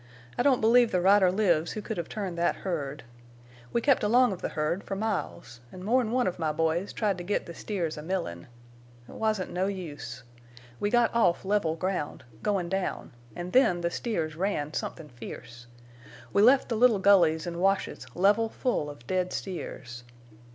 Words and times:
I 0.35 0.41
don't 0.41 0.61
believe 0.61 0.89
the 0.91 0.99
rider 0.99 1.31
lives 1.31 1.73
who 1.73 1.81
could 1.83 1.97
hev 1.97 2.09
turned 2.09 2.35
thet 2.37 2.55
herd. 2.65 3.03
We 3.71 3.81
kept 3.81 4.01
along 4.01 4.31
of 4.33 4.41
the 4.41 4.49
herd 4.49 4.83
fer 4.83 4.95
miles, 4.95 5.59
an' 5.71 5.83
more'n 5.83 6.09
one 6.09 6.25
of 6.25 6.39
my 6.39 6.51
boys 6.51 6.91
tried 6.91 7.19
to 7.19 7.23
get 7.23 7.45
the 7.45 7.53
steers 7.53 7.97
a 7.99 8.01
millin'. 8.01 8.47
It 9.07 9.13
wasn't 9.13 9.51
no 9.51 9.67
use. 9.67 10.23
We 10.79 10.89
got 10.89 11.13
off 11.13 11.45
level 11.45 11.75
ground, 11.75 12.23
goin' 12.41 12.67
down, 12.67 13.11
an' 13.35 13.51
then 13.51 13.81
the 13.81 13.91
steers 13.91 14.35
ran 14.35 14.73
somethin' 14.73 15.09
fierce. 15.09 15.67
We 16.33 16.41
left 16.41 16.69
the 16.69 16.77
little 16.77 16.97
gullies 16.97 17.45
an' 17.45 17.59
washes 17.59 18.07
level 18.15 18.49
full 18.49 18.89
of 18.89 19.05
dead 19.05 19.31
steers. 19.31 20.03